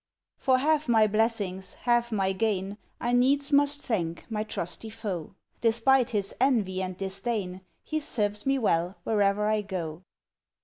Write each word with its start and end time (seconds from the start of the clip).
For 0.39 0.57
half 0.57 0.87
my 0.89 1.05
blessings, 1.05 1.75
half 1.75 2.11
my 2.11 2.31
gain, 2.31 2.79
I 2.99 3.13
needs 3.13 3.51
must 3.51 3.81
thank 3.83 4.25
my 4.31 4.43
trusty 4.43 4.89
foe; 4.89 5.35
Despite 5.61 6.09
his 6.09 6.33
envy 6.41 6.81
and 6.81 6.97
disdain, 6.97 7.61
He 7.83 7.99
serves 7.99 8.43
me 8.43 8.57
well 8.57 8.97
where'er 9.03 9.45
I 9.45 9.61
go. 9.61 10.01